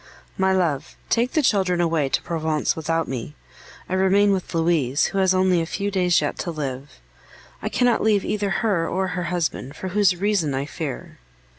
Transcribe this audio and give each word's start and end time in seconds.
My 0.35 0.51
love, 0.51 0.97
Take 1.11 1.33
the 1.33 1.43
children 1.43 1.79
away 1.79 2.09
to 2.09 2.23
Provence 2.23 2.75
without 2.75 3.07
me; 3.07 3.35
I 3.87 3.93
remain 3.93 4.31
with 4.31 4.51
Louise, 4.55 5.05
who 5.13 5.19
has 5.19 5.31
only 5.35 5.61
a 5.61 5.67
few 5.67 5.91
days 5.91 6.21
yet 6.21 6.39
to 6.39 6.49
live. 6.49 6.99
I 7.61 7.69
cannot 7.69 8.01
leave 8.01 8.25
either 8.25 8.49
her 8.49 8.89
or 8.89 9.09
her 9.09 9.25
husband, 9.25 9.75
for 9.75 9.89
whose 9.89 10.15
reason 10.15 10.55
I 10.55 10.65
fear. 10.65 11.19